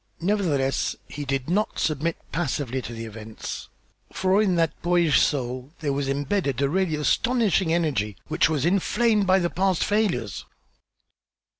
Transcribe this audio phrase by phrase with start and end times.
[0.19, 3.69] Nevertheless, he did not submit passively to the events,
[4.11, 9.27] for in that boyish soul there was imbedded a really astonishing energy, which was inflamed
[9.27, 10.45] by the past failures.